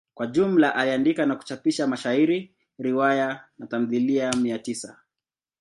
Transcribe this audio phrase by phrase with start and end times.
[0.13, 4.99] Kwa jumla aliandika na kuchapisha mashairi, riwaya na tamthilia mia tisa.